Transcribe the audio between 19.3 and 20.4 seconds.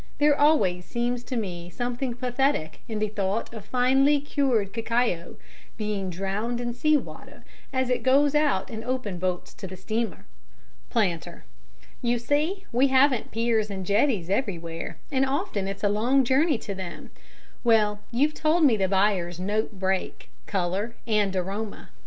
note break,